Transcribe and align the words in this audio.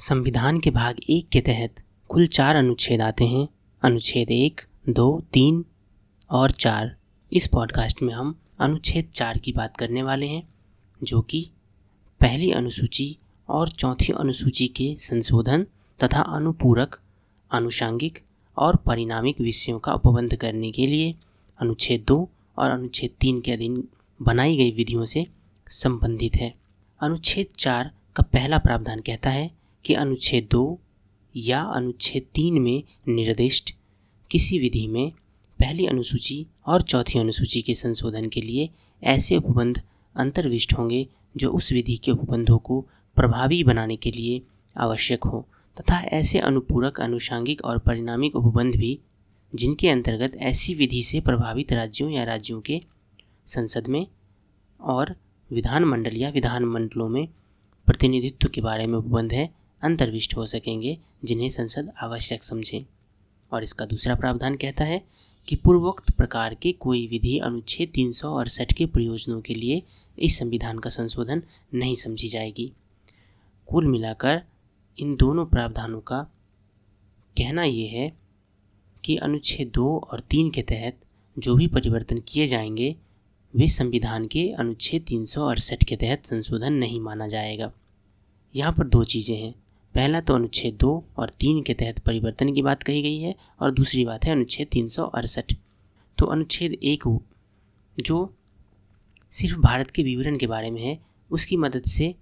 संविधान 0.00 0.60
के 0.60 0.70
भाग 0.70 0.96
एक 1.10 1.28
के 1.28 1.40
तहत 1.40 1.74
कुल 2.08 2.26
चार 2.26 2.56
अनुच्छेद 2.56 3.00
आते 3.00 3.24
हैं। 3.24 3.48
अनुच्छेद 3.82 4.30
एक, 4.30 4.60
दो, 4.88 5.22
तीन 5.32 5.64
और 6.30 6.50
चार। 6.50 6.96
इस 7.32 7.46
पॉडकास्ट 7.46 8.02
में 8.02 8.14
हम 8.14 8.38
अनुच्छेद 8.58 9.10
चार 9.14 9.38
की 9.38 9.52
बात 9.52 9.76
करने 9.76 10.02
वाले 10.02 10.26
हैं, 10.26 10.48
जो 11.02 11.20
कि 11.20 11.50
पहली 12.20 12.50
अनुसूची 12.50 13.18
और 13.48 13.68
चौथी 13.68 14.12
अनुसूची 14.12 14.68
के 14.68 14.96
संशोधन 14.98 15.66
तथा 16.04 16.20
अनुपूरक 16.22 17.00
अनुषांगिक 17.50 18.18
और 18.56 18.76
परिणामिक 18.76 19.40
विषयों 19.40 19.78
का 19.78 19.92
उपबंध 19.92 20.36
करने 20.36 20.70
के 20.70 20.86
लिए 20.86 21.14
अनुच्छेद 21.60 22.04
दो 22.08 22.30
और 22.58 22.70
अनुच्छेद 22.70 23.10
तीन 23.20 23.40
के 23.40 23.52
अधीन 23.52 23.88
बनाई 24.22 24.56
गई 24.56 24.72
विधियों 24.72 25.06
से 25.06 25.26
संबंधित 25.68 26.34
है। 26.34 26.54
अनुच्छेद 27.00 27.46
चार 27.58 27.90
का 28.16 28.22
पहला 28.22 28.58
प्रावधान 28.58 29.00
कहता 29.00 29.30
है 29.30 29.59
कि 29.84 29.94
अनुच्छेद 29.94 30.48
दो 30.50 30.80
या 31.36 31.62
अनुच्छेद 31.62 32.22
तीन 32.34 32.62
में 32.62 32.82
निर्दिष्ट 33.08 33.74
किसी 34.30 34.58
विधि 34.58 34.86
में 34.86 35.10
पहली 35.60 35.86
अनुसूची 35.86 36.46
और 36.66 36.82
चौथी 36.82 37.18
अनुसूची 37.18 37.62
के 37.62 37.74
संशोधन 37.74 38.28
के 38.28 38.40
लिए 38.40 38.70
ऐसे 39.02 39.36
उपबंध 39.36 39.82
अंतर्विष्ट 40.16 40.72
होंगे 40.72 41.06
जो 41.36 41.50
उस 41.50 41.72
विधि 41.72 41.96
के 41.96 42.10
उपबंधों 42.10 42.58
को 42.58 42.80
प्रभावी 43.16 43.64
बनाने 43.64 43.96
के 43.96 44.10
लिए 44.10 44.42
आवश्यक 44.76 45.24
हो, 45.24 45.48
तथा 45.76 46.00
ऐसे 46.00 46.38
अनुपूरक 46.38 47.00
अनुषांगिक 47.00 47.64
और 47.64 47.78
परिणामिक 47.78 48.36
उपबंध 48.36 48.76
भी 48.76 48.98
जिनके 49.54 49.88
अंतर्गत 49.88 50.36
ऐसी 50.36 50.74
विधि 50.74 51.02
से 51.04 51.20
प्रभावित 51.20 51.72
राज्यों 51.72 52.10
या 52.10 52.24
राज्यों 52.24 52.60
के 52.60 52.80
संसद 53.46 53.86
में 53.86 54.06
और 54.80 55.14
विधानमंडल 55.50 56.16
या 56.16 56.30
विधानमंडलों 56.30 57.08
में 57.08 57.28
प्रतिनिधित्व 57.86 58.48
के 58.48 58.60
बारे 58.60 58.86
में 58.86 58.98
उपबंध 58.98 59.32
है 59.32 59.59
अंतर्विष्ट 59.82 60.36
हो 60.36 60.46
सकेंगे, 60.46 60.98
जिन्हें 61.24 61.50
संसद 61.50 61.92
आवश्यक 62.02 62.42
समझे। 62.42 62.86
और 63.52 63.62
इसका 63.62 63.86
दूसरा 63.86 64.14
प्रावधान 64.14 64.56
कहता 64.56 64.84
है 64.84 65.04
कि 65.48 65.56
पूर्वोक्त 65.56 66.10
प्रकार 66.10 66.54
के 66.54 66.72
कोई 66.72 67.06
विधि 67.06 67.38
अनुच्छेद 67.38 67.88
तीन 67.88 68.12
सौ 68.12 68.34
अड़सठ 68.34 68.72
के 68.72 68.86
प्रयोजनों 68.86 69.40
के 69.40 69.54
लिए 69.54 69.82
इस 70.18 70.38
संविधान 70.38 70.78
का 70.78 70.90
संशोधन 70.90 71.42
नहीं 71.74 71.96
समझी 71.96 72.28
जाएगी। 72.28 72.72
कुल 73.66 73.86
मिलाकर, 73.86 74.42
इन 74.98 75.16
दोनों 75.16 75.46
प्रावधानों 75.46 76.00
का 76.00 76.22
कहना 77.38 77.62
यह 77.62 77.90
है 77.92 78.16
कि 79.04 79.16
अनुच्छेद 79.16 79.68
दो 79.68 80.08
और 80.12 80.20
तीन 80.20 80.50
के 80.50 80.62
तहत 80.62 80.96
जो 81.38 81.54
भी 81.54 81.66
परिवर्तन 81.66 82.22
किए 82.28 82.46
जाएँगे, 82.46 82.96
वे 83.56 83.68
संविधान 83.68 84.26
के 84.26 84.52
अनुच्छेद 84.52 85.02
तीन 85.02 85.26
सौ 85.26 85.46
अड़सठ 85.46 85.84
के 85.84 85.96
तहत 85.96 86.26
संशोधन 86.26 86.72
नहीं 86.72 87.00
माना 87.00 87.28
जाएगा। 87.28 87.72
यहाँ 88.56 88.72
पर 88.72 88.86
दो 88.86 89.04
चीज़ें 89.04 89.42
हैं। 89.42 89.54
पहला 89.94 90.20
तो 90.20 90.34
अनुच्छेद 90.34 90.74
दो 90.74 91.04
और 91.16 91.30
तीन 91.30 91.62
के 91.62 91.74
तहत 91.74 91.98
परिवर्तन 91.98 92.52
की 92.54 92.62
बात 92.62 92.82
कही 92.82 93.02
गई 93.02 93.20
है 93.20 93.34
और 93.60 93.70
दूसरी 93.70 94.04
बात 94.04 94.24
है 94.24 94.32
अनुच्छेद 94.32 94.68
तीन 94.68 94.88
सौ 94.88 95.04
अड़सठ। 95.04 95.52
तो 96.18 96.26
अनुच्छेद 96.26 96.72
एक 96.72 97.18
जो 98.00 98.34
सिर्फ़ 99.32 99.58
भारत 99.58 99.90
के 99.90 100.02
विवरण 100.02 100.38
के 100.38 100.46
बारे 100.46 100.70
में 100.70 100.82
है, 100.82 100.98
उसकी 101.30 101.56
मदद 101.56 101.82
से 101.82 102.14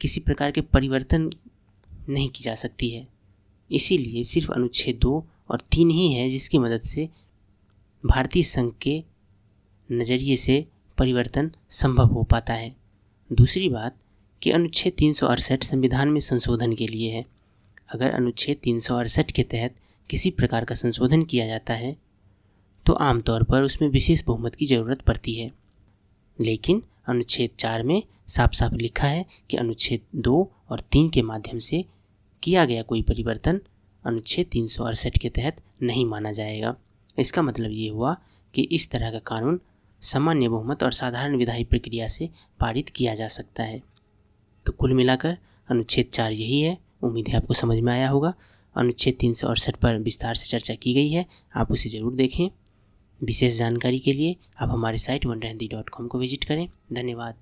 किसी 0.00 0.20
प्रकार 0.20 0.50
के 0.50 0.60
परिवर्तन 0.60 1.30
नहीं 2.08 2.28
की 2.28 2.44
जा 2.44 2.54
सकती 2.54 2.90
है। 2.90 3.06
इसीलिए 3.70 4.24
सिर्फ़ 4.24 4.52
अनुच्छेद 4.52 4.98
दो 4.98 5.26
और 5.50 5.60
तीन 5.60 5.90
ही 5.90 6.12
है 6.12 6.28
जिसकी 6.30 6.58
मदद 6.58 6.82
से 6.82 7.08
भारतीय 8.06 8.42
संघ 8.42 8.72
के 8.82 9.02
नज़रिए 9.92 10.36
से 10.36 10.66
परिवर्तन 10.98 11.50
संभव 11.70 12.06
हो 12.06 12.22
पाता 12.22 12.54
है। 12.54 12.76
दूसरी 13.32 13.68
बात 13.68 13.96
कि 14.42 14.50
अनुच्छेद 14.50 14.92
तीन 14.92 15.12
सौ 15.12 15.26
अड़सठ 15.26 15.64
संविधान 15.64 16.08
में 16.08 16.20
संशोधन 16.20 16.74
के 16.74 16.86
लिए 16.86 17.10
है। 17.10 17.24
अगर 17.88 18.10
अनुच्छेद 18.10 18.56
तीन 18.56 18.80
सौ 18.80 18.96
अड़सठ 18.96 19.30
के 19.30 19.42
तहत 19.44 19.74
किसी 20.10 20.30
प्रकार 20.30 20.64
का 20.64 20.74
संशोधन 20.74 21.22
किया 21.24 21.46
जाता 21.46 21.74
है 21.74 21.96
तो 22.86 22.92
आमतौर 22.92 23.42
पर 23.42 23.62
उसमें 23.62 23.88
विशेष 23.88 24.22
बहुमत 24.24 24.54
की 24.54 24.66
ज़रूरत 24.66 25.00
पड़ती 25.02 25.34
है। 25.34 25.50
लेकिन 26.38 26.82
अनुच्छेद 27.08 27.50
चार 27.58 27.82
में 27.82 28.02
साफ़ 28.28 28.52
साफ़ 28.52 28.74
लिखा 28.74 29.08
है 29.08 29.24
कि 29.50 29.56
अनुच्छेद 29.56 30.00
दो 30.16 30.50
और 30.70 30.80
तीन 30.92 31.08
के 31.10 31.22
माध्यम 31.22 31.58
से 31.58 31.84
किया 32.42 32.64
गया 32.64 32.82
कोई 32.82 33.02
परिवर्तन 33.02 33.60
अनुच्छेद 34.04 34.46
तीन 34.46 34.66
सौ 34.66 34.84
अड़सठ 34.84 35.18
के 35.18 35.28
तहत 35.28 35.56
नहीं 35.82 36.04
माना 36.06 36.32
जाएगा। 36.32 36.74
इसका 37.16 37.42
मतलब 37.42 37.70
ये 37.70 37.88
हुआ 37.88 38.16
कि 38.54 38.62
इस 38.62 38.90
तरह 38.90 39.10
का 39.10 39.18
कानून 39.26 39.60
सामान्य 40.02 40.48
बहुमत 40.48 40.82
और 40.82 40.92
साधारण 40.92 41.36
विधायी 41.36 41.64
प्रक्रिया 41.64 42.08
से 42.08 42.28
पारित 42.60 42.88
किया 42.88 43.14
जा 43.14 43.28
सकता 43.28 43.62
है। 43.62 43.82
तो 44.66 44.72
कुल 44.72 44.92
मिलाकर 44.92 45.36
अनुच्छेद 45.68 46.10
चार 46.14 46.32
यही 46.32 46.60
है। 46.60 46.76
उम्मीद 47.02 47.28
है 47.28 47.36
आपको 47.36 47.54
समझ 47.54 47.78
में 47.78 47.92
आया 47.92 48.08
होगा। 48.08 48.34
अनुच्छेद 48.76 49.16
तीन 49.20 49.34
सौ 49.34 49.48
अड़सठ 49.48 49.76
पर 49.76 49.98
विस्तार 49.98 50.34
से 50.34 50.46
चर्चा 50.46 50.74
की 50.74 50.94
गई 50.94 51.10
है। 51.10 51.26
आप 51.56 51.72
उसे 51.72 51.88
ज़रूर 51.88 52.14
देखें। 52.14 52.48
विशेष 53.20 53.56
जानकारी 53.58 53.98
के 53.98 54.12
लिए 54.12 54.36
आप 54.60 54.68
हमारे 54.68 54.98
साइट 54.98 55.26
वन 55.26 56.08
को 56.08 56.18
विज़िट 56.18 56.44
करें। 56.44 56.68
धन्यवाद। 56.92 57.34